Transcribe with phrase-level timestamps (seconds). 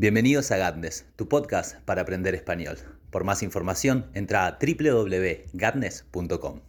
[0.00, 2.78] Bienvenidos a Gatnes, tu podcast para aprender español.
[3.10, 6.60] Por más información, entra a www.gatnes.com.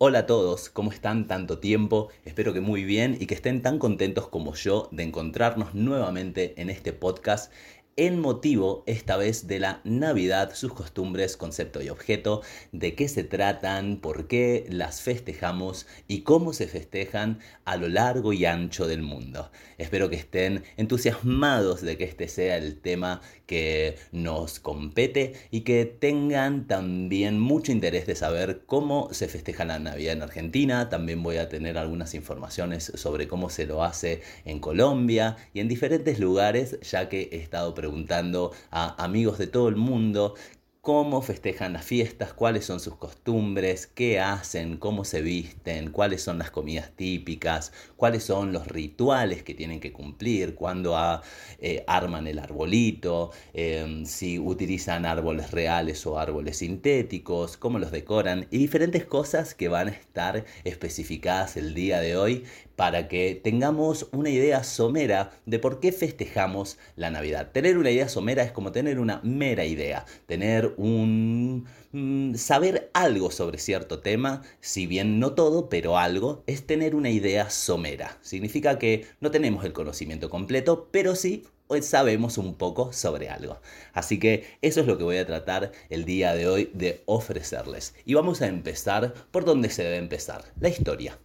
[0.00, 2.08] Hola a todos, ¿cómo están tanto tiempo?
[2.24, 6.70] Espero que muy bien y que estén tan contentos como yo de encontrarnos nuevamente en
[6.70, 7.52] este podcast
[7.98, 13.24] en motivo esta vez de la Navidad, sus costumbres, concepto y objeto, de qué se
[13.24, 19.02] tratan, por qué las festejamos y cómo se festejan a lo largo y ancho del
[19.02, 19.50] mundo.
[19.78, 25.84] Espero que estén entusiasmados de que este sea el tema que nos compete y que
[25.84, 30.88] tengan también mucho interés de saber cómo se festeja la Navidad en Argentina.
[30.88, 35.66] También voy a tener algunas informaciones sobre cómo se lo hace en Colombia y en
[35.66, 40.34] diferentes lugares, ya que he estado preguntando preguntando a amigos de todo el mundo
[40.82, 46.38] cómo festejan las fiestas, cuáles son sus costumbres, qué hacen, cómo se visten, cuáles son
[46.38, 51.22] las comidas típicas, cuáles son los rituales que tienen que cumplir, cuándo ah,
[51.58, 58.46] eh, arman el arbolito, em, si utilizan árboles reales o árboles sintéticos, cómo los decoran
[58.50, 62.44] y diferentes cosas que van a estar especificadas el día de hoy
[62.78, 67.50] para que tengamos una idea somera de por qué festejamos la Navidad.
[67.50, 73.32] Tener una idea somera es como tener una mera idea, tener un mm, saber algo
[73.32, 78.16] sobre cierto tema, si bien no todo, pero algo, es tener una idea somera.
[78.22, 81.46] Significa que no tenemos el conocimiento completo, pero sí
[81.80, 83.60] sabemos un poco sobre algo.
[83.92, 87.96] Así que eso es lo que voy a tratar el día de hoy de ofrecerles.
[88.04, 91.18] Y vamos a empezar por donde se debe empezar, la historia.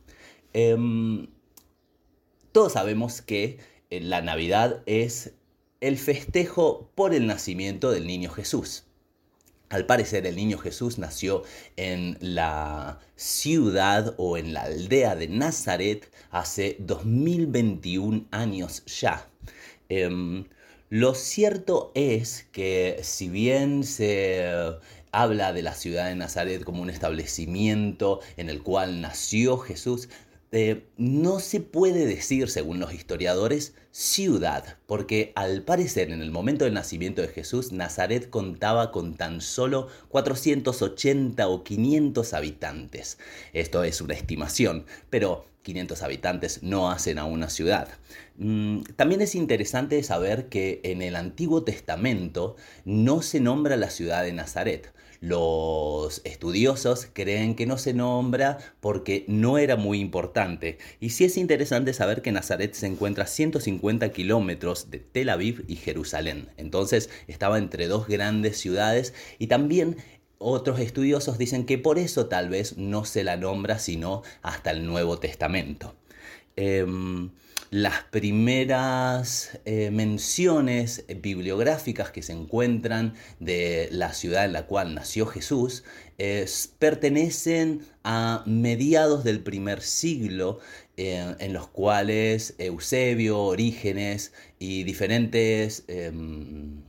[0.54, 1.28] Em,
[2.54, 3.58] todos sabemos que
[3.90, 5.34] eh, la Navidad es
[5.82, 8.86] el festejo por el nacimiento del niño Jesús.
[9.70, 11.44] Al parecer el niño Jesús nació
[11.78, 19.28] en la ciudad o en la aldea de Nazaret hace 2021 años ya.
[19.90, 20.46] Em,
[20.90, 24.46] lo cierto es que si bien se
[25.12, 30.10] habla de la ciudad de Nazaret como un establecimiento en el cual nació Jesús,
[30.56, 36.66] eh, no se puede decir, según los historiadores, ciudad, porque al parecer en el momento
[36.66, 43.18] del nacimiento de Jesús, Nazaret contaba con tan solo 480 o 500 habitantes.
[43.52, 47.88] Esto es una estimación, pero 500 habitantes no hacen a una ciudad.
[48.38, 54.24] Mm, también es interesante saber que en el Antiguo Testamento no se nombra la ciudad
[54.24, 54.94] de Nazaret.
[55.24, 60.80] Los estudiosos creen que no se nombra porque no era muy importante.
[61.00, 65.64] Y sí es interesante saber que Nazaret se encuentra a 150 kilómetros de Tel Aviv
[65.70, 66.50] y Jerusalén.
[66.58, 69.96] Entonces estaba entre dos grandes ciudades y también
[70.40, 74.86] otros estudiosos dicen que por eso tal vez no se la nombra sino hasta el
[74.86, 75.96] Nuevo Testamento.
[76.58, 77.30] Em,
[77.74, 85.26] las primeras eh, menciones bibliográficas que se encuentran de la ciudad en la cual nació
[85.26, 85.84] Jesús
[86.78, 90.60] pertenecen a mediados del primer siglo
[90.96, 96.84] eh, en los cuales Eusebio, Orígenes y diferentes em,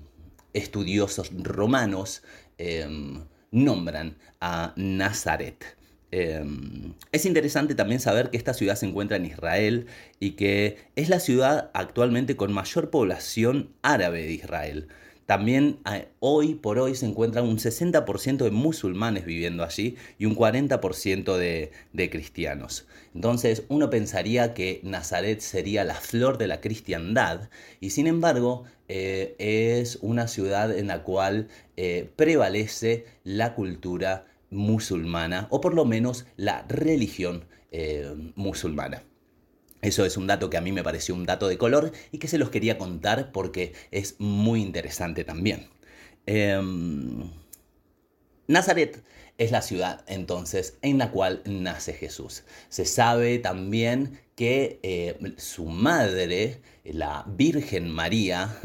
[0.53, 2.23] estudiosos romanos
[2.59, 5.65] em, nombran a Nazaret.
[6.16, 9.86] Em, es interesante también saber que esta ciudad se encuentra en Israel
[10.20, 14.86] y que es la ciudad actualmente con mayor población árabe de Israel.
[15.26, 20.36] También eh, hoy por hoy se encuentra un 60% de musulmanes viviendo allí y un
[20.36, 22.86] 40% de, cristianos.
[23.12, 27.48] Entonces uno pensaría que Nazaret sería la flor de la cristiandad
[27.81, 35.48] y sin embargo eh, es una ciudad en la cual eh, prevalece la cultura musulmana,
[35.50, 39.04] o por lo menos la religión eh, musulmana.
[39.82, 42.28] Eso es un dato que a mí me pareció un dato de color y que
[42.28, 45.69] se los quería contar porque es muy interesante también.
[46.25, 47.31] Em,
[48.46, 49.05] Nazaret
[49.37, 52.44] es la ciudad entonces en la cual nace Jesús.
[52.70, 58.56] Se sabe también que eh, su madre, la Virgen María,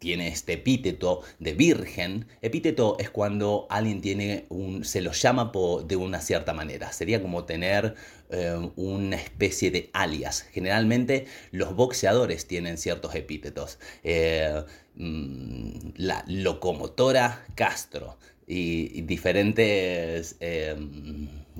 [0.00, 2.26] tiene este epíteto de virgen.
[2.42, 5.52] Epíteto es cuando alguien tiene un, se lo llama
[5.86, 6.90] de una cierta manera.
[6.90, 7.94] Sería como tener
[8.30, 10.46] eh, una especie de alias.
[10.52, 13.78] Generalmente los boxeadores tienen ciertos epítetos.
[14.02, 14.64] Eh,
[14.96, 18.16] mm, la locomotora Castro
[18.46, 20.76] y, diferentes eh,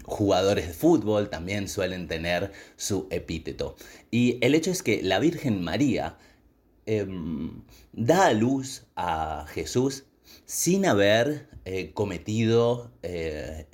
[0.05, 3.77] jugadores de fútbol también suelen tener su epíteto.
[4.11, 6.17] Y el hecho es que la Virgen María
[6.87, 7.63] Em,
[7.93, 10.05] da a luz a Jesús
[10.47, 13.67] sin haber eh, cometido eh,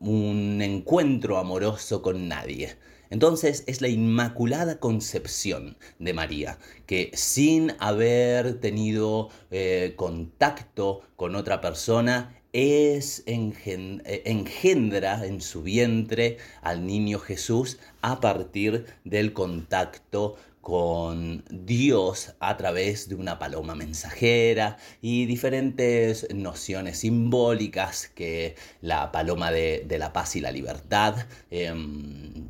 [0.00, 2.76] un encuentro amoroso con nadie.
[3.10, 11.60] Entonces es la Inmaculada Concepción de María, que sin haber tenido eh, contacto con otra
[11.60, 22.34] persona, es engendra en su vientre al niño Jesús a partir del contacto con Dios
[22.40, 30.14] a través de una paloma mensajera y diferentes nociones simbólicas que la paloma de, la
[30.14, 31.16] paz y la libertad
[31.50, 32.48] em,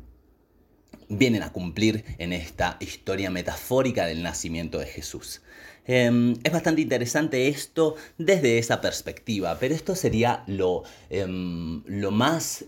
[1.09, 5.41] vienen a cumplir en esta historia metafórica del nacimiento de Jesús.
[5.85, 12.63] Em, es bastante interesante esto desde esa perspectiva, pero esto sería lo, em, lo más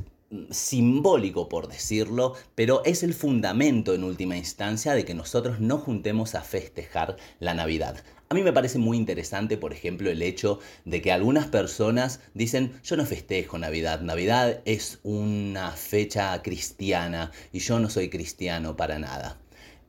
[0.50, 6.36] simbólico por decirlo, pero es el fundamento en última instancia de que nosotros nos juntemos
[6.36, 8.04] a festejar la Navidad.
[8.30, 12.74] A mí me parece muy interesante, por ejemplo, el hecho de que algunas personas dicen,
[12.84, 19.00] yo no festejo Navidad, Navidad es una fecha cristiana y yo no soy cristiano para
[19.00, 19.40] nada.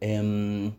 [0.00, 0.73] Em,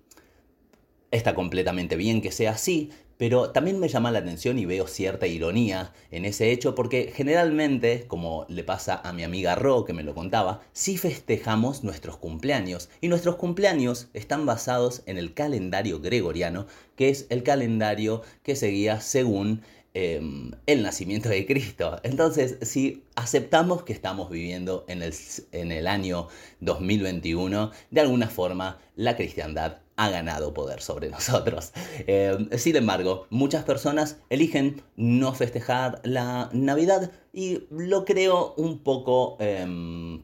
[1.11, 5.27] está completamente bien que sea así, pero también me llama la atención y veo cierta
[5.27, 10.03] ironía en ese hecho porque generalmente, como le pasa a mi amiga Ro que me
[10.03, 16.65] lo contaba, sí festejamos nuestros cumpleaños y nuestros cumpleaños están basados en el calendario gregoriano,
[16.95, 19.63] que es el calendario que seguía según
[19.93, 21.99] em, el nacimiento de Cristo.
[22.03, 25.13] Entonces, si aceptamos que estamos viviendo en el,
[25.51, 26.29] en el año
[26.61, 31.71] 2021, de alguna forma la cristiandad ha ganado poder sobre nosotros.
[32.07, 39.37] Eh, sin embargo, muchas personas eligen no festejar la Navidad y lo creo un poco...
[39.39, 40.19] Eh,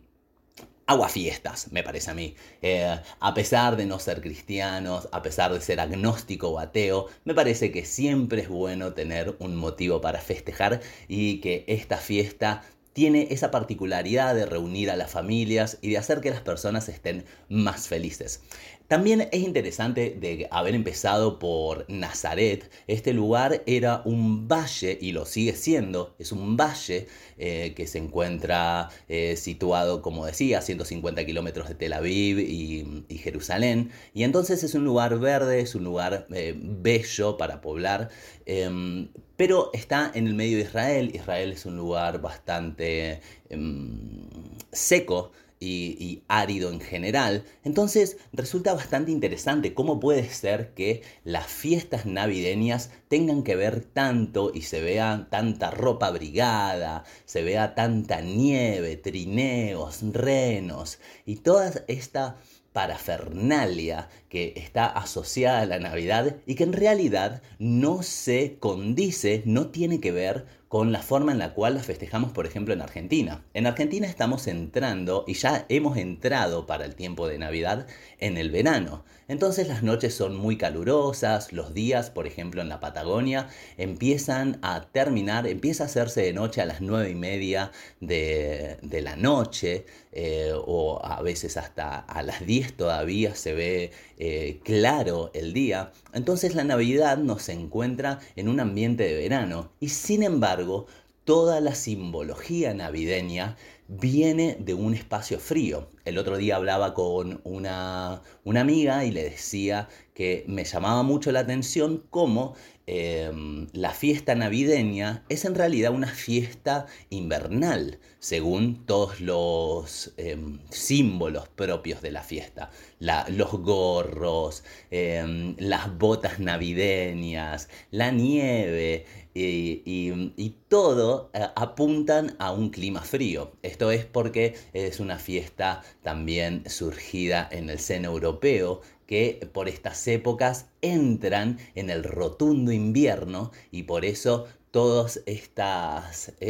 [0.87, 2.35] aguafiestas, me parece a mí.
[2.61, 7.33] Eh, a pesar de no ser cristianos, a pesar de ser agnóstico o ateo, me
[7.33, 12.63] parece que siempre es bueno tener un motivo para festejar y que esta fiesta
[12.93, 17.25] tiene esa particularidad de reunir a las familias y de hacer que las personas estén
[17.49, 18.41] más felices.
[18.87, 22.69] También es interesante de haber empezado por Nazaret.
[22.85, 26.15] Este lugar era un valle y lo sigue siendo.
[26.19, 27.07] Es un valle
[27.39, 32.85] eh, que se encuentra eh, situado, como decía, a 150 kilómetros de Tel Aviv y,
[33.17, 33.91] Jerusalén.
[34.13, 38.09] Y entonces es un lugar verde, es un lugar eh, bello para poblar.
[38.45, 41.11] Em, pero está en el medio de Israel.
[41.15, 44.27] Israel es un lugar bastante em,
[44.71, 47.43] seco y, árido en general.
[47.63, 54.51] Entonces resulta bastante interesante cómo puede ser que las fiestas navideñas tengan que ver tanto
[54.53, 62.37] y se vea tanta ropa abrigada, se vea tanta nieve, trineos, renos y toda esta
[62.75, 69.67] parafernalia que está asociada a la Navidad y que en realidad no se condice, no
[69.67, 70.45] tiene que ver
[70.75, 73.45] con la forma en la cual las festejamos, por ejemplo, en Argentina.
[73.53, 77.87] En Argentina estamos entrando y ya hemos entrado para el tiempo de Navidad
[78.19, 79.05] en el verano.
[79.29, 84.81] Entonces las noches son muy calurosas, los días, por ejemplo, en la Patagonia, empiezan a
[84.81, 90.51] terminar, empieza a hacerse de noche a las nueve y media de, la noche, eh,
[90.53, 95.91] o a veces hasta a las 10 todavía se ve eh, claro el día.
[96.15, 100.87] Entonces la Navidad nos encuentra en un ambiente de verano y sin embargo
[101.25, 103.57] toda la simbología navideña
[103.89, 105.89] viene de un espacio frío.
[106.05, 111.33] El otro día hablaba con una, una amiga y le decía que me llamaba mucho
[111.33, 112.55] la atención cómo
[112.87, 121.47] em, la fiesta navideña es en realidad una fiesta invernal, según todos los em, símbolos
[121.49, 122.71] propios de la fiesta.
[122.99, 133.01] los gorros, em, las botas navideñas, la nieve, y, todo eh, apuntan a un clima
[133.01, 133.51] frío.
[133.63, 140.07] Esto es porque es una fiesta también surgida en el seno europeo que por estas
[140.07, 145.41] épocas entran en el rotundo invierno y por eso todos e,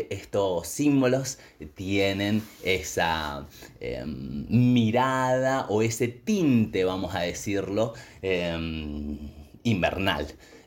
[0.10, 1.38] estos símbolos
[1.76, 3.48] tienen esa
[3.80, 7.94] em, mirada o ese tinte, vamos a decirlo,
[8.24, 9.20] em,
[9.64, 10.26] invernal.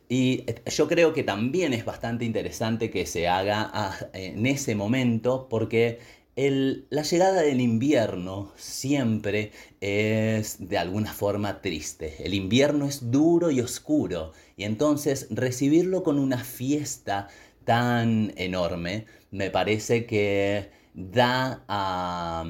[0.08, 5.48] Y yo creo que también es bastante interesante que se haga ah, en ese momento
[5.50, 5.98] porque
[6.38, 12.14] la llegada del invierno siempre es de alguna forma triste.
[12.24, 17.28] El invierno es duro y oscuro y entonces recibirlo con una fiesta
[17.64, 22.44] tan enorme me parece que da a,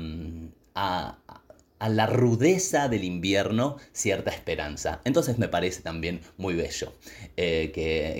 [0.75, 5.01] a, la rudeza del invierno cierta esperanza.
[5.05, 6.93] Entonces me parece también muy bello
[7.39, 7.73] eh,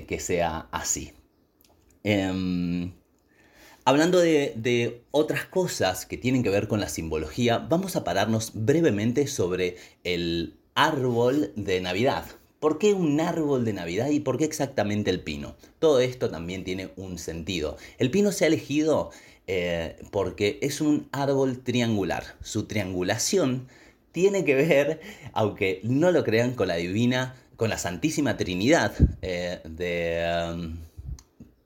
[0.09, 1.13] que, sea así.
[2.05, 2.93] Em,
[3.89, 9.27] hablando de, otras cosas que tienen que ver con la simbología, vamos a pararnos brevemente
[9.27, 12.27] sobre el árbol de Navidad.
[12.61, 15.57] ¿Por qué un árbol de Navidad y por qué exactamente el pino?
[15.79, 17.79] Todo esto también tiene un sentido.
[17.97, 19.11] El pino se ha elegido
[19.47, 22.25] eh, porque es un árbol triangular.
[22.43, 23.69] Su triangulación
[24.13, 25.01] tiene que ver,
[25.33, 28.93] aunque no lo crean, con la divina, con la Santísima Trinidad
[29.23, 30.88] eh, de um,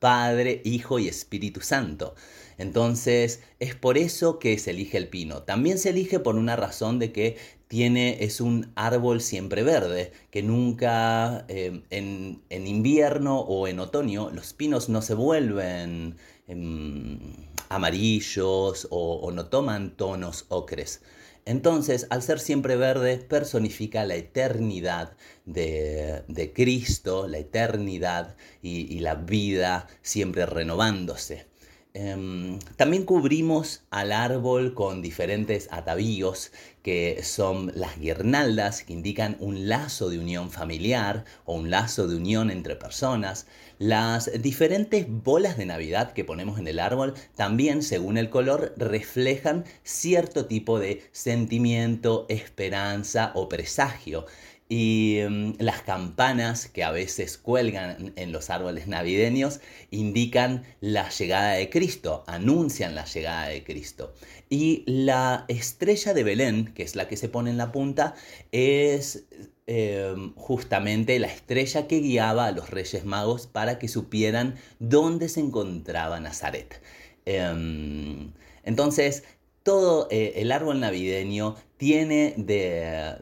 [0.02, 2.16] Padre, Hijo y Espíritu Santo.
[2.59, 5.44] Entonces es por eso que se elige el pino.
[5.44, 7.37] También se elige por una razón de que
[7.68, 14.52] tiene, es un árbol siempre verde, que nunca eh, en, invierno o en otoño los
[14.54, 16.16] pinos no se vuelven
[16.49, 17.21] em,
[17.68, 21.00] amarillos o, no toman tonos ocres.
[21.44, 29.88] Entonces, al ser siempre verde, personifica la eternidad de, Cristo, la eternidad y la vida
[30.02, 31.51] siempre renovándose.
[31.94, 36.50] Em, también cubrimos al árbol con diferentes atavíos
[36.82, 42.16] que son las guirnaldas que indican un lazo de unión familiar o un lazo de
[42.16, 43.46] unión entre personas.
[43.78, 49.64] Las diferentes bolas de Navidad que ponemos en el árbol también, según el color, reflejan
[49.82, 54.25] cierto tipo de sentimiento, esperanza o presagio
[54.73, 59.61] y mm, las campanas que a veces cuelgan en los árboles navideños
[59.91, 64.14] indican la llegada de Cristo, anuncian la llegada de Cristo.
[64.49, 68.14] Y la estrella de Belén, que es la que se pone en la punta,
[68.50, 69.26] es
[69.67, 75.41] em, justamente la estrella que guiaba a los Reyes Magos para que supieran dónde se
[75.41, 76.81] encontraba Nazaret.
[77.26, 78.33] Em,
[78.64, 79.25] entonces,
[79.64, 83.19] todo eh, el árbol navideño tiene de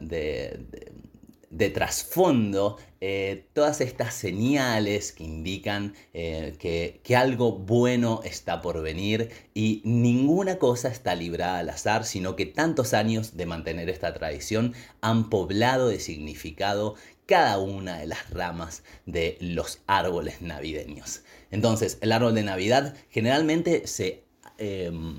[1.73, 9.81] trasfondo eh, todas estas señales que indican eh, que, algo bueno está por venir y
[9.83, 15.29] ninguna cosa está librada al azar, sino que tantos años de mantener esta tradición han
[15.29, 21.21] poblado de significado cada una de las ramas de los árboles navideños.
[21.49, 24.23] Entonces, el árbol de Navidad generalmente se
[24.57, 25.15] em,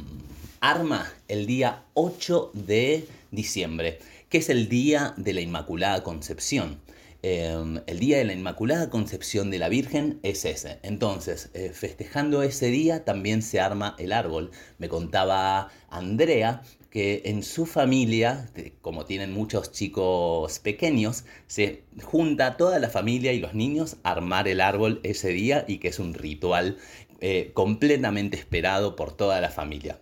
[0.61, 3.99] arma el día 8 de diciembre
[4.33, 6.81] que es el Día de la Inmaculada Concepción.
[7.21, 10.79] Em, el Día de la Inmaculada Concepción de la Virgen es ese.
[10.83, 14.51] Entonces, eh, festejando ese día también se arma el árbol.
[14.79, 22.79] Me contaba Andrea que en su familia, como tienen muchos chicos pequeños, se junta toda
[22.79, 26.15] la familia y los niños a armar el árbol ese día y que es un
[26.15, 26.79] ritual
[27.21, 29.99] eh, completamente esperado por toda la familia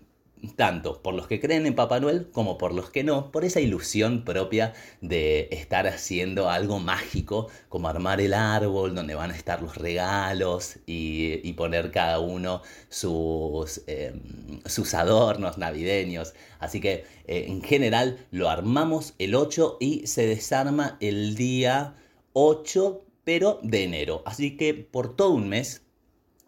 [0.57, 3.61] tanto por los que creen en Papá Noel como por los que no, por esa
[3.61, 9.63] ilusión propia de estar haciendo algo mágico, como armar el árbol donde van a estar
[9.63, 14.61] los regalos y, poner cada uno sus, em,
[14.95, 16.33] adornos navideños.
[16.59, 21.97] Así que eh, en general lo armamos el 8 y se desarma el día
[22.33, 24.23] 8, pero de enero.
[24.25, 25.83] Así que por todo un mes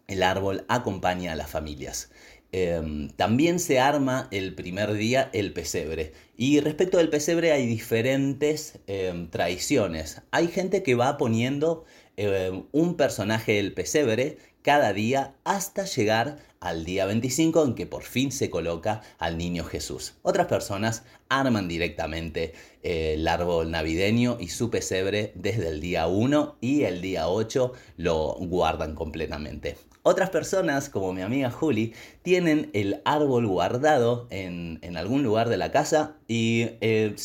[0.07, 2.11] el árbol acompaña a las familias.
[2.55, 6.13] Em, también se arma el primer día el pesebre.
[6.37, 10.21] Y respecto del pesebre hay diferentes em, tradiciones.
[10.29, 11.83] Hay gente que va poniendo
[12.15, 18.03] em, un personaje del pesebre cada día hasta llegar al día 25 en que por
[18.03, 20.13] fin se coloca al niño Jesús.
[20.21, 26.57] Otras personas arman directamente eh, el árbol navideño y su pesebre desde el día 1
[26.61, 29.75] y el día 8 lo guardan completamente.
[30.05, 31.93] Otras personas, como mi amiga Julie,
[32.23, 37.15] tienen el árbol guardado en, algún lugar de la casa y eh,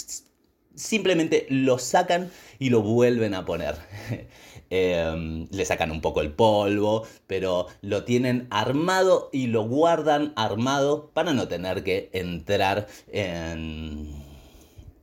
[0.76, 2.30] simplemente lo sacan
[2.60, 3.74] y lo vuelven a poner.
[4.70, 11.10] Em, le sacan un poco el polvo, pero lo tienen armado y lo guardan armado
[11.14, 14.17] para no tener que entrar en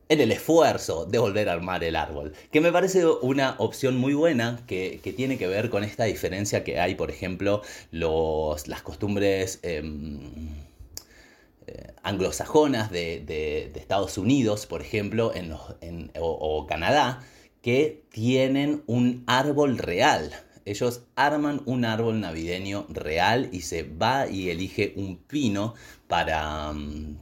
[0.09, 4.13] en el esfuerzo de volver a armar el árbol, que me parece una opción muy
[4.13, 9.59] buena que, tiene que ver con esta diferencia que hay, por ejemplo, los, las costumbres
[9.63, 10.19] em,
[11.67, 17.21] eh, anglosajonas de, Estados Unidos, por ejemplo, en o Canadá,
[17.65, 20.31] que tienen un árbol real.
[20.65, 25.73] Ellos arman un árbol navideño real y se va y elige un pino
[26.07, 26.73] para,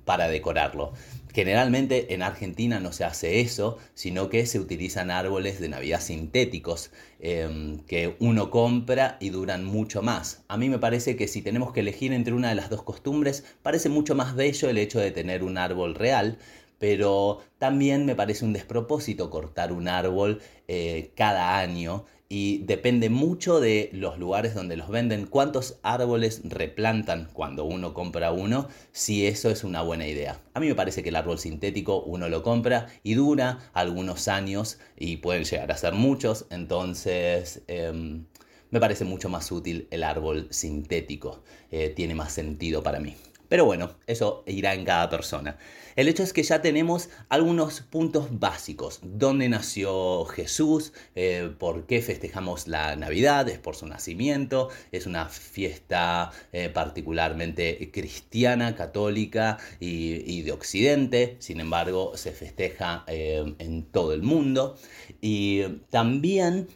[0.04, 0.92] para decorarlo.
[1.34, 6.92] Generalmente en Argentina no se hace eso, sino que se utilizan árboles de Navidad sintéticos
[7.20, 10.44] em, que uno compra y duran mucho más.
[10.48, 13.44] A mí me parece que si tenemos que elegir entre una de las dos costumbres,
[13.64, 16.38] parece mucho más bello el hecho de tener un árbol real,
[16.78, 23.60] pero también me parece un despropósito cortar un árbol eh, cada año y depende mucho
[23.60, 29.52] de los lugares donde los venden, cuántos árboles replantan cuando uno compra uno, si eso
[29.52, 30.42] es una buena idea.
[30.56, 34.80] A mí me parece que el árbol sintético uno lo compra y dura algunos años
[34.98, 38.26] y pueden llegar a ser muchos, entonces em,
[38.72, 43.16] me parece mucho más útil el árbol sintético, eh, tiene más sentido para mí.
[43.54, 45.60] Pero bueno, eso irá en cada persona.
[45.96, 49.00] El hecho es que ya tenemos algunos puntos básicos.
[49.04, 50.92] ¿Dónde nació Jesús?
[51.14, 53.48] Eh, ¿Por qué festejamos la Navidad?
[53.50, 54.70] Es por su nacimiento.
[54.92, 61.36] Es una fiesta eh, particularmente cristiana, católica y, de Occidente.
[61.38, 64.78] Sin embargo, se festeja eh, en todo el mundo.
[65.22, 66.70] Y también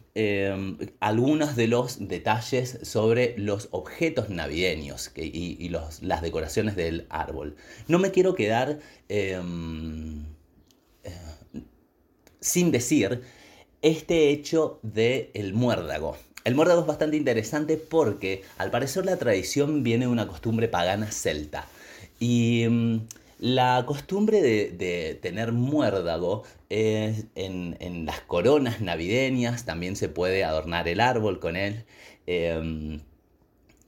[1.00, 7.56] algunos de los detalles sobre los objetos navideños y, las decoraciones del árbol.
[7.86, 10.26] No me quiero quedar Em,
[11.02, 11.10] eh,
[12.40, 13.22] sin decir
[13.80, 16.16] este hecho del el muérdago.
[16.44, 21.10] El muérdago es bastante interesante porque al parecer la tradición viene de una costumbre pagana
[21.10, 21.66] celta.
[22.20, 23.06] Y em,
[23.38, 31.00] la costumbre de, tener muérdago es en, las coronas navideñas, también se puede adornar el
[31.00, 31.84] árbol con él.
[32.26, 33.00] Em,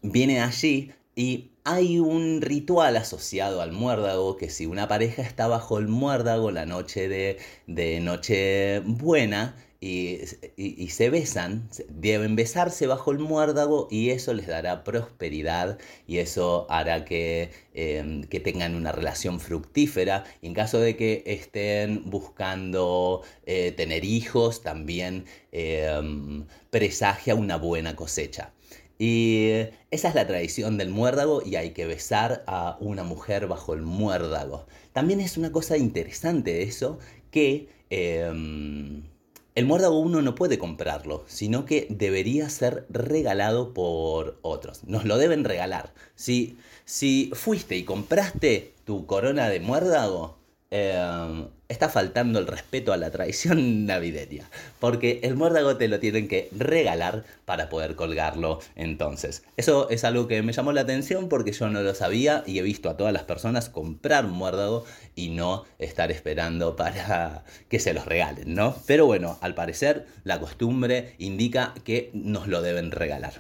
[0.02, 5.78] viene allí y hay un ritual asociado al muérdago que si una pareja está bajo
[5.78, 10.18] el muérdago la noche de, de Nochebuena y,
[10.56, 16.66] y, se besan, deben besarse bajo el muérdago y eso les dará prosperidad y eso
[16.68, 20.24] hará que, em, que tengan una relación fructífera.
[20.42, 28.52] En caso de que estén buscando eh, tener hijos, también em, presagia una buena cosecha.
[28.98, 29.48] Y
[29.90, 33.80] esa es la tradición del muérdago y hay que besar a una mujer bajo el
[33.82, 34.66] muérdago.
[34.92, 36.98] También es una cosa interesante eso
[37.30, 39.04] que em,
[39.54, 44.84] el muérdago uno no puede comprarlo, sino que debería ser regalado por otros.
[44.84, 45.92] Nos lo deben regalar.
[46.14, 50.39] Si, si fuiste y compraste tu corona de muérdago,
[50.72, 56.28] Em, está faltando el respeto a la tradición navideña, porque el muérdago te lo tienen
[56.28, 59.42] que regalar para poder colgarlo entonces.
[59.56, 62.62] Eso es algo que me llamó la atención porque yo no lo sabía y he
[62.62, 64.84] visto a todas las personas comprar muérdago
[65.16, 68.76] y no estar esperando para que se los regalen, ¿no?
[68.86, 73.34] Pero bueno, al parecer la costumbre indica que nos lo deben regalar.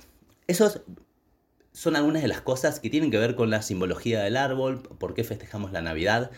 [0.48, 0.80] Esos
[1.72, 5.14] son algunas de las cosas que tienen que ver con la simbología del árbol, por
[5.14, 6.32] qué festejamos la Navidad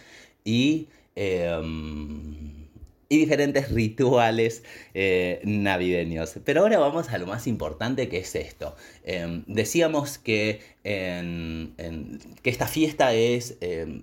[0.44, 2.66] y, em,
[3.08, 6.34] y diferentes rituales eh, navideños.
[6.44, 8.74] Pero ahora vamos a lo más importante que es esto.
[9.04, 14.02] Em, decíamos que, que esta fiesta es em,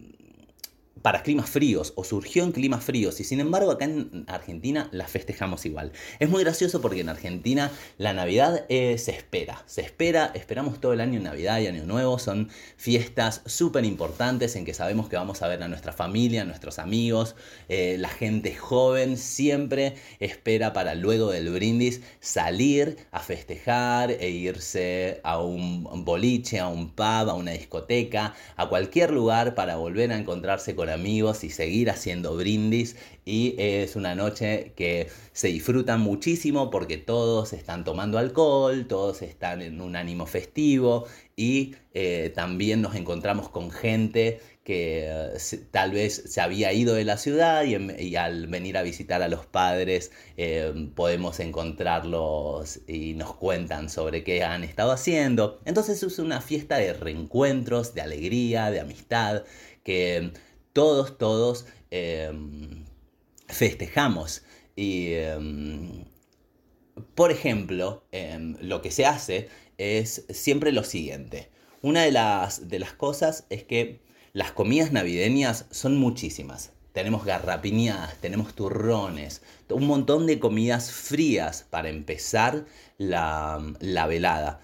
[1.02, 5.08] para climas fríos o surgió en climas fríos y sin embargo acá en Argentina la
[5.08, 5.92] festejamos igual.
[6.20, 10.94] Es muy gracioso porque en Argentina la Navidad eh, se espera, se espera, esperamos todo
[10.94, 15.42] el año Navidad y Año Nuevo, son fiestas súper importantes en que sabemos que vamos
[15.42, 17.36] a ver a nuestra familia, a nuestros amigos,
[17.68, 25.22] eh, la gente joven siempre espera para luego del brindis salir a festejar e irse
[25.24, 30.18] a un boliche, a un pub, a una discoteca, a cualquier lugar para volver a
[30.18, 32.96] encontrarse con amigos y seguir haciendo brindis.
[33.26, 39.62] Y es una noche que se disfruta muchísimo porque todos están tomando alcohol, todos están
[39.62, 46.22] en un ánimo festivo y eh, también nos encontramos con gente que eh, tal vez
[46.28, 50.90] se había ido de la ciudad y, al venir a visitar a los padres eh,
[50.94, 55.60] podemos encontrarlos y nos cuentan sobre qué han estado haciendo.
[55.66, 59.44] Entonces es una fiesta de reencuentros, de alegría, de amistad,
[59.84, 60.34] que
[60.80, 62.86] todos, todos em,
[63.50, 64.44] festejamos.
[64.78, 66.06] Y, em,
[67.16, 71.50] por ejemplo, em, lo que se hace es siempre lo siguiente.
[71.82, 74.00] Una de las, de las cosas es que
[74.32, 76.72] las comidas navideñas son muchísimas.
[76.94, 82.66] Tenemos garrapiñadas, tenemos turrones, un montón de comidas frías para empezar
[82.98, 84.62] la, la velada.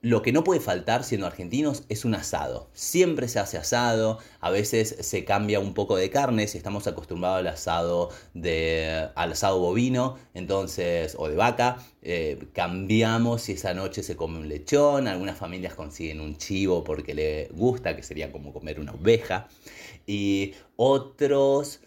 [0.00, 2.70] Lo que no puede faltar siendo argentinos es un asado.
[2.72, 7.40] Siempre se hace asado, a veces se cambia un poco de carne, si estamos acostumbrados
[7.40, 14.04] al asado, de, al asado bovino, entonces, o de vaca, eh, cambiamos si esa noche
[14.04, 18.52] se come un lechón, algunas familias consiguen un chivo porque le gusta, que sería como
[18.52, 19.48] comer una oveja,
[20.06, 21.80] y otros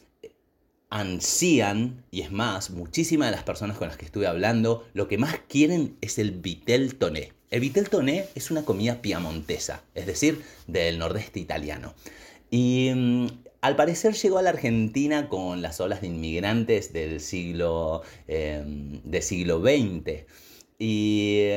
[0.89, 5.17] ansían, y es más, muchísimas de las personas con las que estuve hablando, lo que
[5.17, 7.31] más quieren es el vitel toné.
[7.51, 11.93] El vitel toné es una comida piamontesa, es decir, del nordeste italiano.
[12.49, 13.27] Y mm,
[13.59, 19.21] al parecer llegó a la Argentina con las olas de inmigrantes del siglo, em, del
[19.21, 20.25] siglo XX.
[20.79, 21.51] y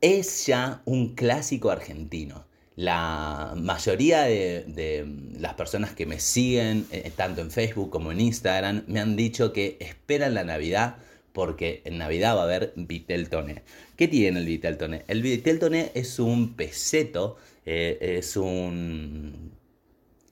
[0.00, 2.46] es ya un clásico argentino.
[2.76, 5.06] La mayoría de,
[5.38, 9.52] las personas que me siguen, eh, tanto en Facebook como en Instagram, me han dicho
[9.52, 10.96] que esperan la Navidad
[11.32, 13.62] porque en Navidad va a haber Vitel Toné.
[13.96, 15.04] ¿Qué tiene el Vitel Toné?
[15.08, 19.52] El Vitel Toné es un peseto, eh, es, un,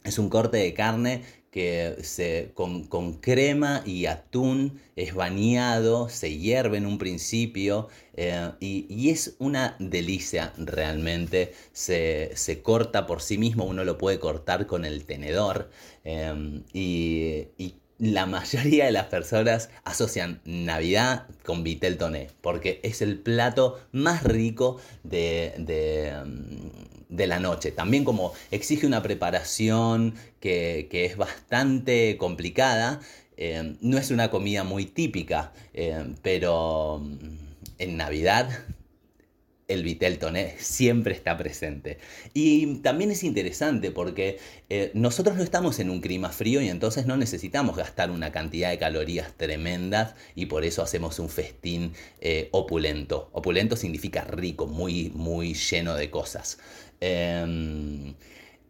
[0.05, 6.77] es un corte de carne que se, con, crema y atún es bañado, se hierve
[6.77, 11.55] en un principio eh, y, es una delicia realmente.
[11.73, 15.71] Se, corta por sí mismo, uno lo puede cortar con el tenedor
[16.05, 23.19] eh, y, la mayoría de las personas asocian Navidad con Vitel Toné, porque es el
[23.19, 25.55] plato más rico de,
[27.09, 27.73] de la noche.
[27.73, 33.01] También como exige una preparación que, es bastante complicada,
[33.37, 37.19] eh, no es una comida muy típica, eh, pero mm,
[37.79, 38.49] en Navidad
[39.69, 41.99] el Vitel Toné siempre está presente.
[42.35, 47.07] Y también es interesante porque eh, nosotros no estamos en un clima frío y entonces
[47.07, 51.93] no necesitamos gastar una cantidad de calorías tremendas y por eso hacemos un festín
[52.51, 53.31] opulento.
[53.33, 56.59] Opulento significa rico, muy, muy lleno de cosas.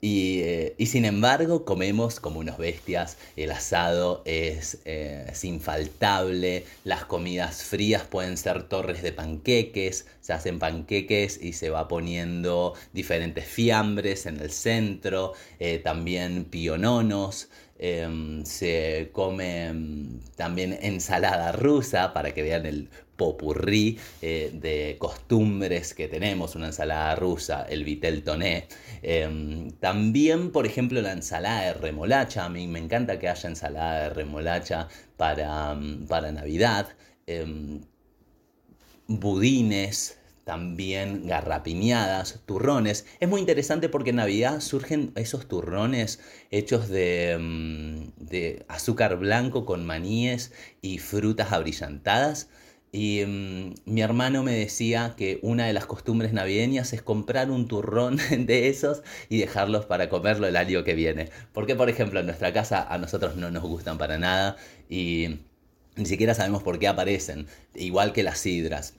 [0.01, 7.05] Eh, y, sin embargo comemos como unos bestias, el asado es, eh, es, infaltable, las
[7.05, 13.45] comidas frías pueden ser torres de panqueques, se hacen panqueques y se va poniendo diferentes
[13.47, 22.33] fiambres en el centro, eh, también piononos, em, se come em, también ensalada rusa para
[22.33, 28.69] que vean el popurrí eh, de costumbres que tenemos, una ensalada rusa, el vitel toné.
[29.03, 32.45] Em, también, por ejemplo, la ensalada de remolacha.
[32.45, 35.77] A mí me encanta que haya ensalada de remolacha para,
[36.09, 36.89] para Navidad.
[39.09, 40.18] Budines,
[40.49, 43.05] también garrapiñadas, turrones.
[43.21, 49.67] Es muy interesante porque en Navidad surgen esos turrones hechos de, mm, de azúcar blanco
[49.67, 52.49] con maníes y frutas abrillantadas.
[52.93, 57.69] Y mm, mi hermano me decía que una de las costumbres navideñas es comprar un
[57.69, 61.29] turrón de esos y dejarlos para comerlo el año que viene.
[61.53, 64.57] Porque, por ejemplo, en nuestra casa a nosotros no nos gustan para nada
[64.89, 65.41] y
[65.97, 68.95] ni siquiera sabemos por qué aparecen, igual que las sidras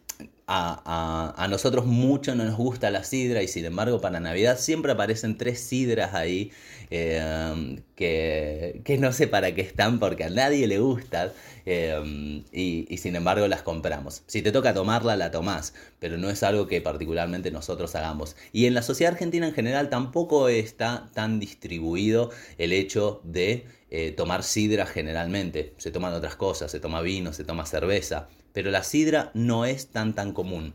[0.52, 5.38] a, nosotros mucho no nos gusta la sidra y sin embargo para Navidad siempre aparecen
[5.38, 6.52] tres sidras ahí
[6.90, 11.32] em, que, no sé para qué están porque a nadie le gustan
[11.66, 14.24] em, y, sin embargo las compramos.
[14.26, 18.36] Si te toca tomarla, la tomás, pero no es algo que particularmente nosotros hagamos.
[18.52, 24.12] Y en la sociedad argentina en general tampoco está tan distribuido el hecho de eh,
[24.12, 25.74] tomar sidra generalmente.
[25.78, 29.88] Se toman otras cosas, se toma vino, se toma cerveza pero la sidra no es
[29.88, 30.74] tan tan común.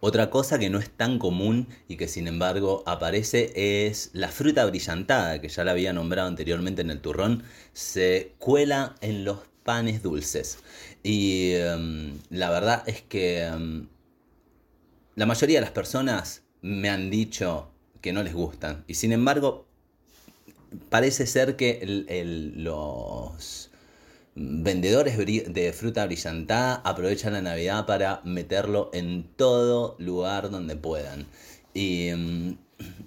[0.00, 4.66] Otra cosa que no es tan común y que sin embargo aparece es la fruta
[4.66, 10.02] brillantada, que ya la había nombrado anteriormente en el turrón, se cuela en los panes
[10.02, 10.58] dulces.
[11.02, 13.88] Y em, la verdad es que em,
[15.14, 17.70] la mayoría de las personas me han dicho
[18.02, 18.84] que no les gustan.
[18.86, 19.66] Y sin embargo,
[20.90, 21.80] parece ser que
[22.54, 23.67] los
[24.38, 31.26] vendedores de fruta brillantada aprovechan la Navidad para meterlo en todo lugar donde puedan.
[31.74, 32.56] Y mm,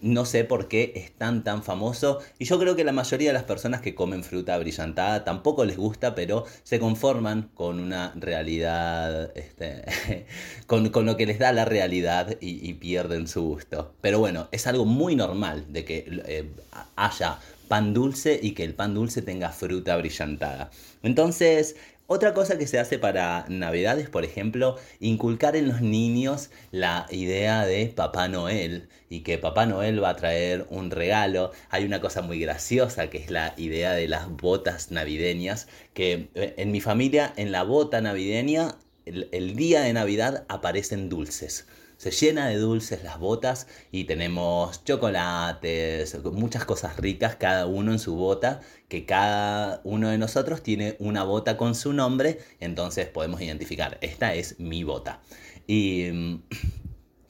[0.02, 2.20] no sé por qué es tan famoso.
[2.38, 5.78] Y yo creo que la mayoría de las personas que comen fruta brillantada tampoco les
[5.78, 10.26] gusta, pero se conforman con una realidad, este,
[10.68, 13.94] con, lo que les da la realidad y, pierden su gusto.
[14.02, 16.50] Pero bueno, es algo muy normal de que eh,
[16.96, 17.40] haya
[17.72, 20.72] pan dulce y que el pan dulce tenga fruta brillantada.
[21.04, 27.06] Entonces, otra cosa que se hace para Navidades, por ejemplo, inculcar en los niños la
[27.12, 31.54] idea de Papá Noel y que Papá Noel va a traer un regalo.
[31.70, 36.56] Hay una cosa muy graciosa que es la idea de las botas navideñas, que eh,
[36.58, 41.66] en mi familia, en la bota navideña, el, día de Navidad aparecen dulces
[42.02, 48.00] se llena de dulces las botas y tenemos chocolates, muchas cosas ricas, cada uno en
[48.00, 53.40] su bota, que cada uno de nosotros tiene una bota con su nombre, entonces podemos
[53.40, 55.22] identificar, esta es mi bota.
[55.68, 56.42] Y mm,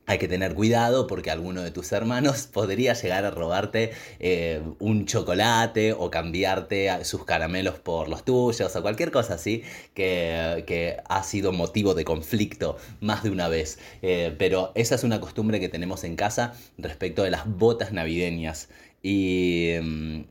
[0.07, 5.05] hay que tener cuidado porque alguno de tus hermanos podría llegar a robarte eh, un
[5.05, 11.51] chocolate o cambiarte sus caramelos por los tuyos o cualquier cosa así que, ha sido
[11.51, 13.79] motivo de conflicto más de una vez.
[14.01, 18.69] Eh, pero esa es una costumbre que tenemos en casa respecto de las botas navideñas.
[19.03, 20.21] Y mm,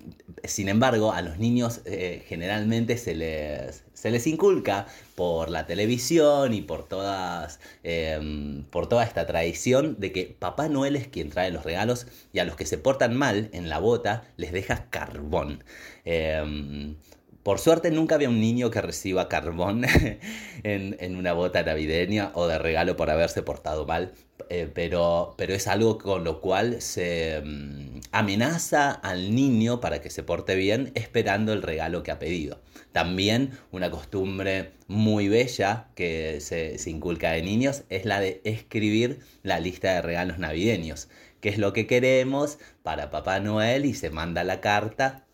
[0.44, 6.54] sin embargo, a los niños eh, generalmente se les, se les inculca por la televisión
[6.54, 11.50] y por, todas, em, por toda esta tradición de que Papá Noel es quien trae
[11.50, 15.64] los regalos y a los que se portan mal en la bota les deja carbón.
[16.06, 16.96] Em,
[17.42, 19.84] por suerte nunca había un niño que reciba carbón
[20.62, 24.12] en, una bota navideña o de regalo por haberse portado mal,
[24.50, 30.10] eh, pero, pero es algo con lo cual se mm, amenaza al niño para que
[30.10, 32.60] se porte bien esperando el regalo que ha pedido.
[32.92, 39.20] También una costumbre muy bella que se, se inculca de niños es la de escribir
[39.42, 41.08] la lista de regalos navideños,
[41.40, 45.24] que es lo que queremos para Papá Noel y se manda la carta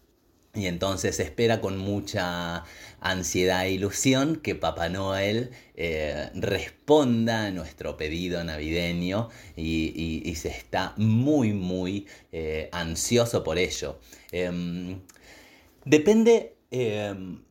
[0.57, 2.64] y entonces espera con mucha
[3.01, 10.95] ansiedad e ilusión que Papá Noel eh, responda a nuestro pedido navideño y, se está
[10.97, 13.99] muy, muy eh, ansioso por ello.
[14.33, 15.01] Em,
[15.85, 17.42] depende em,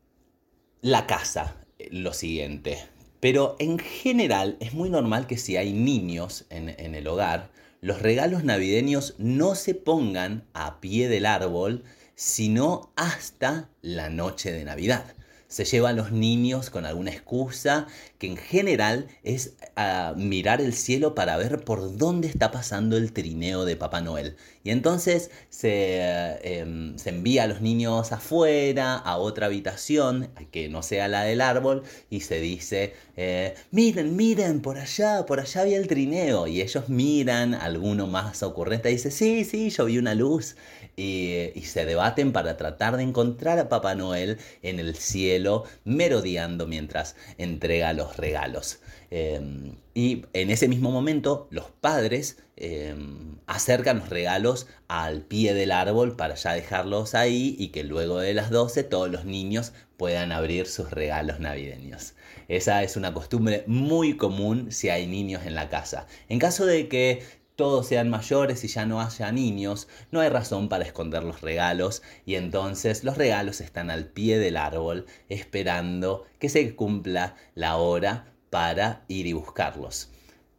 [0.81, 1.55] la casa,
[1.91, 2.79] lo siguiente.
[3.19, 7.49] Pero en general es muy normal que si hay niños en el hogar,
[7.85, 11.83] los regalos navideños no se pongan a pie del árbol,
[12.15, 15.15] sino hasta la noche de Navidad.
[15.47, 20.73] Se lleva a los niños con alguna excusa que en general es a mirar el
[20.73, 24.35] cielo para ver por dónde está pasando el trineo de Papá Noel.
[24.63, 25.99] Y entonces se,
[26.41, 31.41] em, se envía a los niños afuera, a otra habitación, que no sea la del
[31.41, 36.47] árbol, y se dice, eh, miren, miren, por allá, por allá había el trineo.
[36.47, 40.55] Y ellos miran, alguno más ocurrente dice, sí, sí, yo vi una luz
[40.95, 47.15] y, se debaten para tratar de encontrar a Papá Noel en el cielo, merodeando mientras
[47.37, 48.79] entrega los regalos.
[49.11, 55.71] Em, y en ese mismo momento los padres em, acercan los regalos al pie del
[55.71, 60.31] árbol para ya dejarlos ahí y que luego de las 12 todos los niños puedan
[60.31, 62.13] abrir sus regalos navideños.
[62.47, 66.07] Esa es una costumbre muy común si hay niños en la casa.
[66.29, 67.23] En caso de que
[67.55, 72.01] todos sean mayores y ya no haya niños, no hay razón para esconder los regalos
[72.25, 78.33] y entonces los regalos están al pie del árbol esperando que se cumpla la hora
[78.49, 80.11] para ir y buscarlos.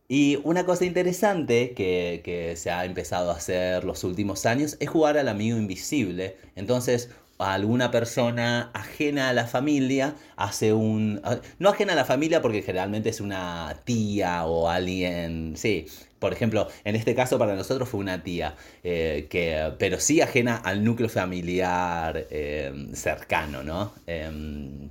[0.08, 4.88] Y una cosa interesante que, que, se ha empezado a hacer los últimos años es
[4.88, 6.36] jugar al amigo invisible.
[6.54, 11.20] Entonces alguna persona ajena a la familia hace un...
[11.58, 15.86] No ajena a la familia porque generalmente es una tía o alguien, sí.
[16.18, 20.56] Por ejemplo, en este caso para nosotros fue una tía, eh, que, pero sí ajena
[20.56, 23.92] al núcleo familiar eh, cercano, ¿no?
[24.06, 24.88] Em,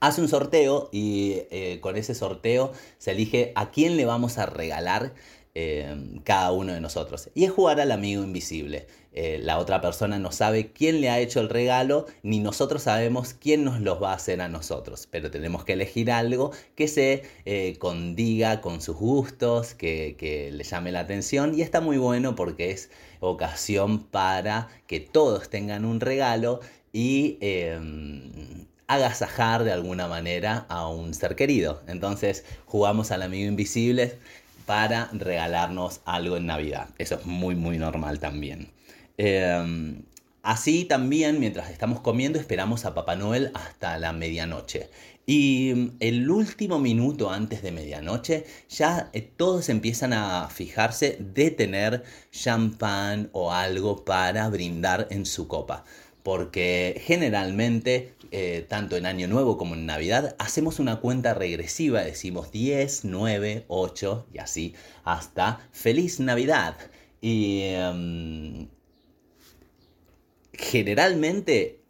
[0.00, 4.46] hace un sorteo y eh, con ese sorteo se elige a quién le vamos a
[4.46, 5.12] regalar
[5.60, 7.30] Em, cada uno de nosotros.
[7.34, 8.86] Y es jugar al amigo invisible.
[9.12, 13.34] Eh, la otra persona no sabe quién le ha hecho el regalo, ni nosotros sabemos
[13.34, 15.08] quién nos los va a hacer a nosotros.
[15.10, 20.62] Pero tenemos que elegir algo que se eh, condiga con sus gustos, que, que le
[20.62, 21.58] llame la atención.
[21.58, 26.60] Y está muy bueno porque es ocasión para que todos tengan un regalo
[26.92, 31.82] y em, agasajar de alguna manera a un ser querido.
[31.88, 34.18] Entonces jugamos al amigo invisible
[34.68, 36.90] para regalarnos algo en Navidad.
[36.98, 38.70] Eso es muy, muy normal también.
[39.16, 40.02] Em,
[40.42, 44.90] así también, mientras estamos comiendo, esperamos a Papá Noel hasta la medianoche.
[45.24, 52.02] Y el último minuto antes de medianoche, ya eh, todos empiezan a fijarse de tener
[52.30, 55.86] champán o algo para brindar en su copa
[56.28, 62.50] porque generalmente, eh, tanto en Año Nuevo como en Navidad, hacemos una cuenta regresiva, decimos
[62.52, 66.76] 10, 9, 8 y así hasta Feliz Navidad.
[67.20, 68.68] Y em,
[70.52, 71.80] generalmente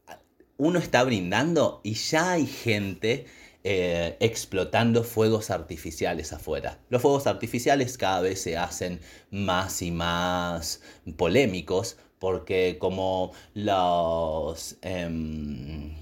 [0.56, 3.26] uno está brindando y ya hay gente
[3.64, 6.78] eh, explotando fuegos artificiales afuera.
[6.88, 10.80] Los fuegos artificiales cada vez se hacen más y más
[11.16, 15.94] polémicos porque como los, em,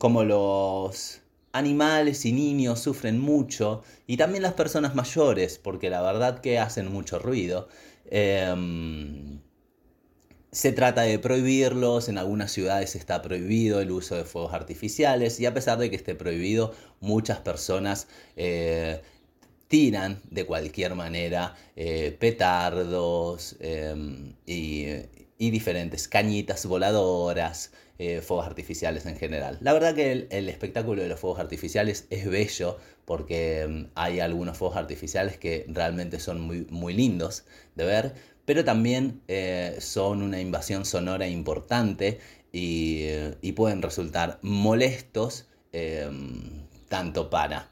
[0.00, 1.20] como los
[1.52, 6.90] animales y niños sufren mucho, y también las personas mayores, porque la verdad que hacen
[6.90, 7.68] mucho ruido,
[8.06, 9.40] em,
[10.52, 15.44] se trata de prohibirlos, en algunas ciudades está prohibido el uso de fuegos artificiales y
[15.44, 19.02] a pesar de que esté prohibido, muchas personas eh,
[19.68, 24.86] tiran de cualquier manera eh, petardos em, y,
[25.40, 29.56] y diferentes cañitas voladoras, eh, fuegos artificiales en general.
[29.62, 32.76] La verdad que el, espectáculo de los fuegos artificiales es bello
[33.06, 38.64] porque mm, hay algunos fuegos artificiales que realmente son muy, muy lindos de ver, pero
[38.66, 42.18] también eh, son una invasión sonora importante
[42.52, 47.70] y, eh, pueden resultar molestos em, tanto para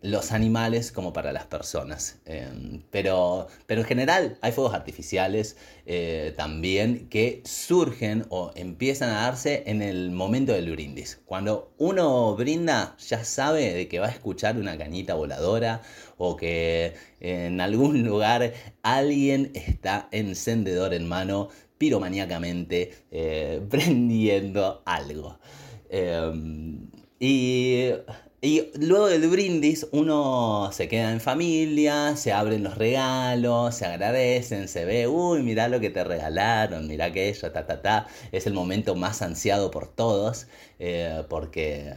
[0.00, 2.18] los animales como para las personas.
[2.24, 5.56] Em, pero, pero en general hay fuegos artificiales
[5.86, 11.20] eh, también que surgen o empiezan a darse en el momento del brindis.
[11.26, 15.82] Cuando uno brinda ya sabe de que va a escuchar una cañita voladora
[16.16, 25.38] o que en algún lugar alguien está encendedor en mano piromaníacamente eh, prendiendo algo.
[25.90, 26.88] Em,
[27.20, 27.90] y
[28.40, 34.68] y luego del brindis uno se queda en familia, se abren los regalos, se agradecen,
[34.68, 38.06] se ve, uy, mirá lo que te regalaron, mirá aquello, ta, ta, ta.
[38.30, 40.46] Es el momento más ansiado por todos
[40.78, 41.92] eh, porque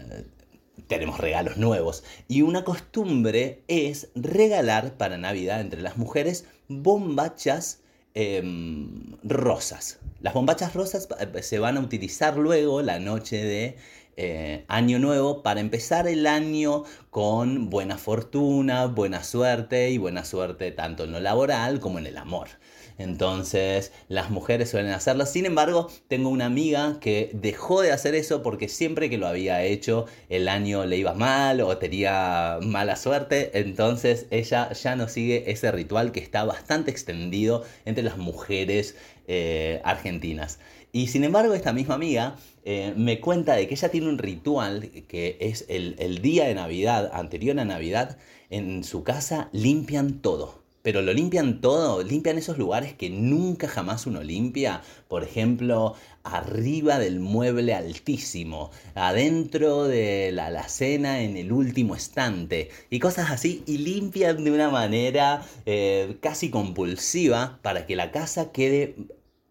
[0.87, 2.03] tenemos regalos nuevos.
[2.27, 7.81] Y una costumbre es regalar para Navidad entre las mujeres bombachas
[8.15, 9.99] em, rosas.
[10.21, 13.77] Las bombachas rosas eh, se van a utilizar luego la noche de
[14.17, 20.71] eh, año nuevo para empezar el año con buena fortuna, buena suerte y buena suerte
[20.71, 22.49] tanto en lo laboral como en el amor.
[22.97, 25.25] Entonces las mujeres suelen hacerlo.
[25.25, 29.63] Sin embargo, tengo una amiga que dejó de hacer eso porque siempre que lo había
[29.63, 33.51] hecho el año le iba mal o tenía mala suerte.
[33.59, 38.95] Entonces ella ya no sigue ese ritual que está bastante extendido entre las mujeres
[39.27, 40.59] eh, argentinas.
[40.93, 44.89] Y sin embargo, esta misma amiga eh, me cuenta de que ella tiene un ritual
[45.07, 48.17] que es el, el día de Navidad, anterior a Navidad,
[48.49, 50.60] en su casa limpian todo.
[50.81, 54.81] Pero lo limpian todo, limpian esos lugares que nunca jamás uno limpia.
[55.07, 62.99] Por ejemplo, arriba del mueble altísimo, adentro de la alacena en el último estante y
[62.99, 63.63] cosas así.
[63.67, 68.95] Y limpian de una manera eh, casi compulsiva para que la casa quede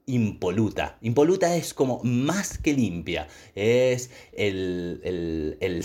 [0.06, 0.98] impoluta.
[1.02, 3.28] Impoluta es como más que limpia.
[3.54, 5.84] Es el, el, el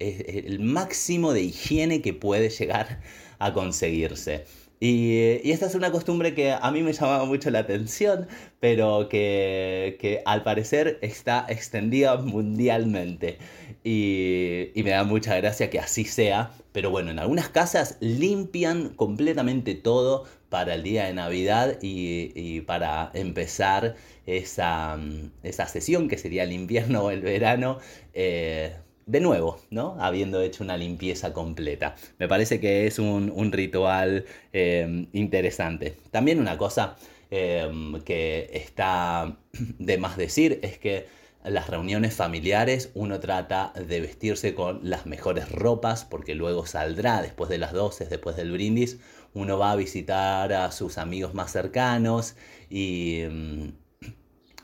[0.00, 3.00] el máximo de higiene que puede llegar
[3.38, 4.44] a conseguirse.
[4.80, 8.26] Y, esta es una costumbre que a mí me llamaba mucho la atención,
[8.60, 13.38] pero que, que al parecer está extendida mundialmente.
[13.84, 16.52] Y, me da mucha gracia que así sea.
[16.72, 23.10] Pero bueno, en algunas casas limpian completamente todo para el día de Navidad y, para
[23.14, 24.98] empezar esa,
[25.42, 27.78] esa, sesión que sería el invierno o el verano.
[28.12, 28.74] Eh,
[29.06, 29.96] de nuevo, ¿no?
[30.00, 31.94] Habiendo hecho una limpieza completa.
[32.18, 35.96] Me parece que es un, ritual eh, interesante.
[36.10, 36.96] También una cosa
[37.30, 37.70] eh,
[38.04, 39.36] que está
[39.78, 41.06] de más decir es que
[41.44, 47.50] las reuniones familiares uno trata de vestirse con las mejores ropas porque luego saldrá después
[47.50, 48.98] de las 12, después del brindis,
[49.34, 52.36] uno va a visitar a sus amigos más cercanos
[52.70, 53.68] y mm,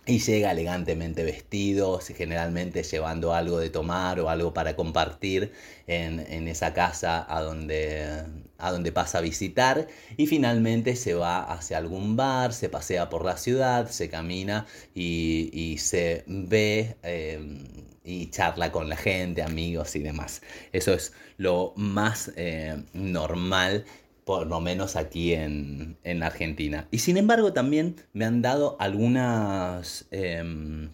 [0.06, 5.52] y llega elegantemente vestido, generalmente llevando algo de tomar o algo para compartir
[5.86, 8.24] en, esa casa a donde,
[8.58, 9.86] a donde pasa a visitar
[10.16, 15.76] y finalmente se va hacia algún bar, se pasea por la ciudad, se camina y,
[15.78, 17.64] se ve em,
[18.02, 20.42] y charla con la gente, amigos y demás.
[20.72, 23.84] Eso es lo más eh, normal
[24.30, 26.86] por lo menos aquí en, Argentina.
[26.92, 30.90] Y sin embargo también me han dado algunas, em,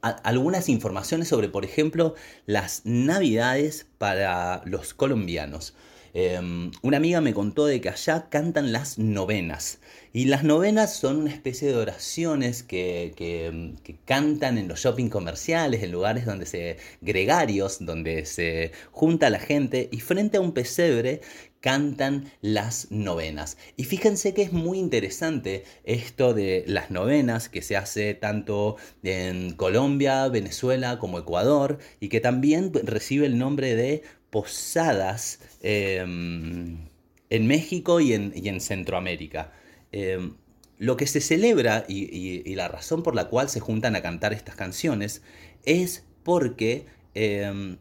[0.00, 5.76] algunas informaciones sobre, por ejemplo, las navidades para los colombianos.
[6.20, 9.78] Em, una amiga me contó de que allá cantan las novenas.
[10.12, 15.80] Y las novenas son una especie de oraciones que, que, cantan en los shopping comerciales,
[15.84, 16.78] en lugares donde se.
[17.02, 21.20] gregarios, donde se junta la gente, y frente a un pesebre
[21.60, 23.56] cantan las novenas.
[23.76, 29.52] Y fíjense que es muy interesante esto de las novenas que se hace tanto en
[29.54, 36.88] Colombia, Venezuela como Ecuador y que también recibe el nombre de posadas em,
[37.30, 39.52] en México y en, Centroamérica.
[39.92, 40.34] Em,
[40.78, 44.54] lo que se celebra y, la razón por la cual se juntan a cantar estas
[44.54, 45.22] canciones
[45.64, 47.78] es porque em,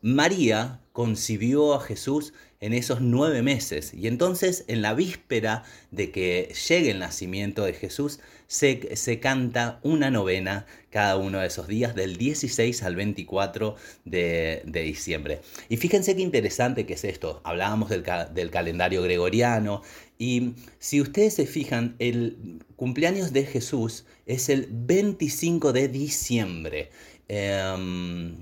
[0.00, 3.94] María concibió a Jesús en esos nueve meses.
[3.94, 10.10] Y entonces en la víspera de que llegue el nacimiento de Jesús, se, canta una
[10.10, 13.76] novena cada uno de esos días, del 16 al 24
[14.06, 15.42] de, diciembre.
[15.68, 17.42] Y fíjense qué interesante que es esto.
[17.44, 19.82] Hablábamos del, calendario gregoriano.
[20.18, 26.90] Y si ustedes se fijan, el cumpleaños de Jesús es el 25 de diciembre.
[27.28, 28.34] Em,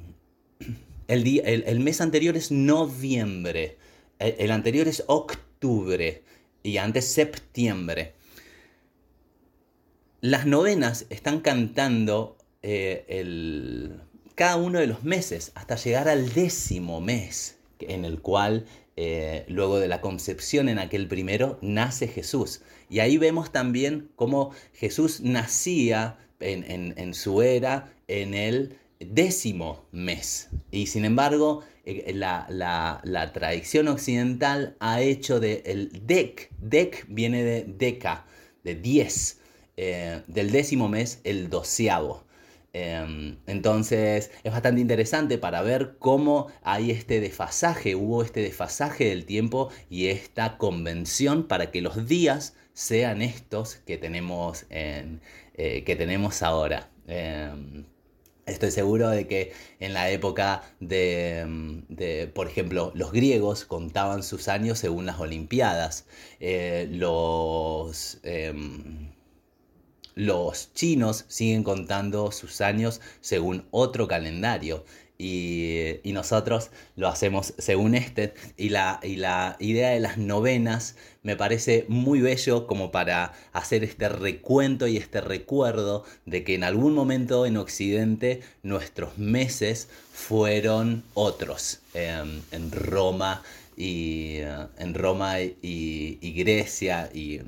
[1.09, 3.77] el, mes anterior es noviembre,
[4.21, 6.23] el, anterior es octubre
[6.63, 8.16] y antes septiembre.
[10.21, 13.91] Las novenas están cantando eh,
[14.35, 19.79] cada uno de los meses hasta llegar al décimo mes en el cual eh, luego
[19.79, 22.63] de la concepción en aquel primero nace Jesús.
[22.89, 30.49] Y ahí vemos también cómo Jesús nacía en, su era en el décimo mes.
[30.71, 37.65] Y sin embargo, eh, la, tradición occidental ha hecho de el dec, dec viene de
[37.65, 38.25] deca,
[38.65, 39.41] de diez,
[39.77, 42.25] eh, del décimo mes el doceavo.
[42.79, 49.25] Em, entonces es bastante interesante para ver cómo hay este desfasaje, hubo este desfasaje del
[49.25, 55.23] tiempo y esta convención para que los días sean estos que tenemos, en,
[55.55, 56.91] eh, que tenemos ahora.
[57.07, 57.85] Em,
[58.47, 64.49] estoy seguro de que en la época de, de, por ejemplo, los griegos contaban sus
[64.49, 66.07] años según las Olimpiadas.
[66.41, 69.16] Eh, los em,
[70.17, 74.85] los chinos siguen contando sus años según otro calendario
[75.19, 78.35] y, nosotros lo hacemos según este.
[78.57, 83.85] Y la, y la idea de las novenas me parece muy bello como para hacer
[83.85, 91.05] este recuento y este recuerdo de que en algún momento en Occidente nuestros meses fueron
[91.15, 91.81] otros.
[91.95, 93.43] Em, en Roma
[93.77, 97.41] y eh, en Roma y, Grecia y,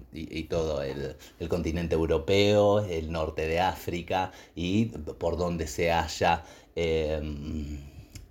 [0.45, 1.17] todo el,
[1.49, 6.45] continente europeo, el norte de África y por donde se haya
[6.77, 7.79] em,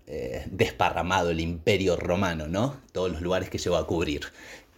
[0.05, 2.79] eh, desparramado el imperio romano, ¿no?
[2.91, 4.21] Todos los lugares que llegó a cubrir.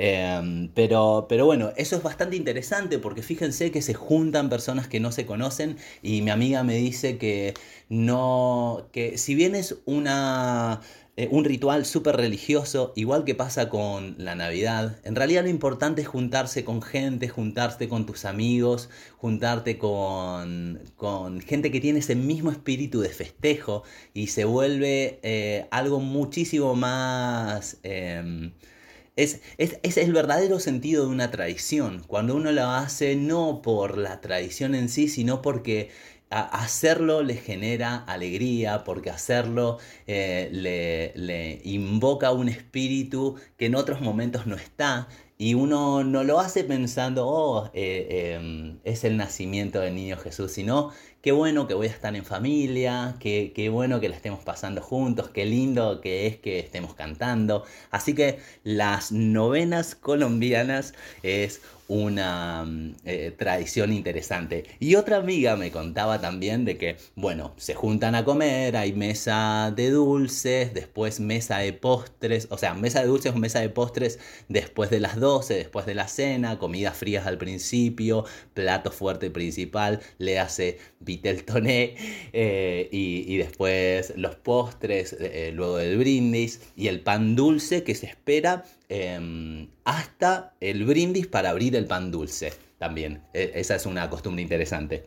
[0.01, 5.01] Em, pero, pero bueno, eso es bastante interesante porque fíjense que se juntan personas que
[5.01, 7.53] no se conocen y mi amiga me dice que
[7.89, 10.80] no, que si bien es una
[11.20, 15.01] eh, un ritual súper religioso, igual que pasa con la Navidad.
[15.03, 20.80] En realidad lo importante es juntarse con gente, juntarte con tus amigos, juntarte con,
[21.45, 27.80] gente que tiene ese mismo espíritu de festejo y se vuelve eh, algo muchísimo más...
[27.84, 28.53] Em,
[29.17, 34.22] es, es, el verdadero sentido de una tradición, cuando uno lo hace no por la
[34.22, 35.89] tradición en sí, sino porque
[36.30, 44.45] hacerlo le genera alegría, porque hacerlo eh, le, invoca un espíritu que en otros momentos
[44.45, 45.07] no está.
[45.38, 50.51] Y uno no lo hace pensando, oh, eh, em, es el nacimiento del niño Jesús,
[50.51, 50.91] sino
[51.22, 54.82] qué bueno que voy a estar en familia, qué, qué bueno que la estemos pasando
[54.82, 57.63] juntos, qué lindo que es que estemos cantando.
[57.91, 60.93] Así que las novenas colombianas
[61.24, 64.63] es una mm, eh, tradición interesante.
[64.80, 69.74] Y otra amiga me contaba también de que, bueno, se juntan a comer, hay mesa
[69.76, 74.20] de dulces, después mesa de postres, o sea, mesa de dulces o mesa de postres
[74.47, 79.99] después de las 12, después de la cena, comidas frías al principio, plato fuerte principal,
[80.20, 80.78] le hace
[81.10, 81.95] vitel toné
[82.34, 88.07] eh, y, después los postres, eh, luego del brindis y el pan dulce que se
[88.07, 92.51] espera Em, hasta el brindis para abrir el pan dulce.
[92.80, 95.05] También, e, esa es una costumbre interesante.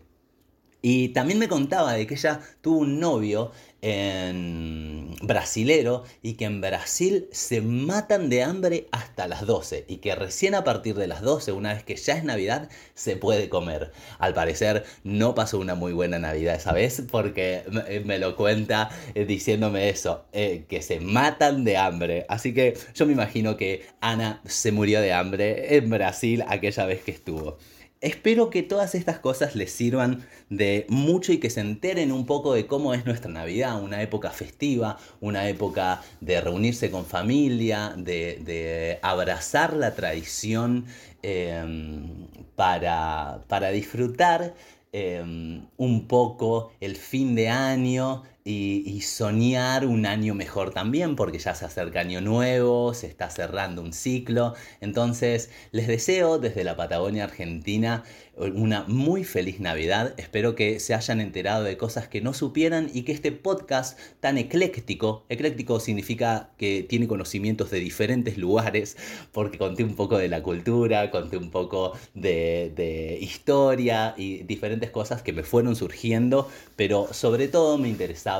[0.82, 3.52] Y también me contaba de que ella tuvo un novio
[3.82, 10.14] en brasilero y que en Brasil se matan de hambre hasta las 12 y que
[10.14, 13.92] recién a partir de las 12, una vez que ya es Navidad, se puede comer.
[14.18, 17.62] Al parecer no pasó una muy buena Navidad esa vez porque
[18.04, 22.24] me lo cuenta eh, diciéndome eso, eh, que se matan de hambre.
[22.28, 27.02] Así que yo me imagino que Ana se murió de hambre en Brasil aquella vez
[27.02, 27.58] que estuvo.
[28.02, 32.52] Espero que todas estas cosas les sirvan de mucho y que se enteren un poco
[32.52, 38.98] de cómo es nuestra Navidad, una época festiva, una época de reunirse con familia, de,
[39.02, 40.84] abrazar la tradición
[41.22, 42.26] em,
[42.56, 44.52] para, para, disfrutar
[44.90, 51.54] em, un poco el fin de año y, soñar un año mejor también, porque ya
[51.54, 54.54] se acerca año nuevo, se está cerrando un ciclo.
[54.80, 58.04] Entonces, les deseo desde la Patagonia Argentina
[58.36, 60.14] una muy feliz Navidad.
[60.16, 64.38] Espero que se hayan enterado de cosas que no supieran y que este podcast tan
[64.38, 68.96] ecléctico, ecléctico significa que tiene conocimientos de diferentes lugares,
[69.32, 74.90] porque conté un poco de la cultura, conté un poco de, de historia y diferentes
[74.90, 78.31] cosas que me fueron surgiendo, pero sobre todo me interesaba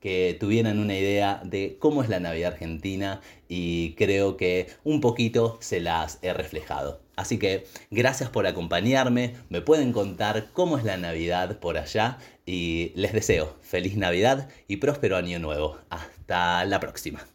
[0.00, 5.58] que tuvieran una idea de cómo es la Navidad argentina y creo que un poquito
[5.60, 7.00] se las he reflejado.
[7.16, 12.92] Así que gracias por acompañarme, me pueden contar cómo es la Navidad por allá y
[12.94, 15.78] les deseo feliz Navidad y próspero año nuevo.
[15.90, 17.26] Hasta la próxima.